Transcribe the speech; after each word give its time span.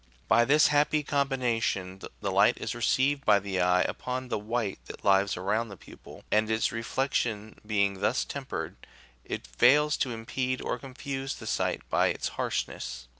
By 0.27 0.45
this 0.45 0.69
happy 0.69 1.03
combina 1.03 1.61
tion 1.61 2.01
the 2.21 2.31
light 2.31 2.57
is 2.57 2.73
received 2.73 3.23
by 3.23 3.37
the 3.37 3.59
eye 3.61 3.83
upon 3.83 4.29
the 4.29 4.39
white 4.39 4.79
that 4.87 5.05
lies 5.05 5.37
around 5.37 5.69
the 5.69 5.77
pupil, 5.77 6.23
and 6.31 6.49
its 6.49 6.71
reflection 6.71 7.59
being 7.63 7.99
thus 7.99 8.25
tempered, 8.25 8.77
it 9.23 9.45
fails 9.45 9.95
to 9.97 10.11
impede 10.11 10.59
or 10.59 10.79
confuse 10.79 11.35
the 11.35 11.45
sight 11.45 11.87
by 11.91 12.07
its 12.07 12.29
harshness. 12.29 13.09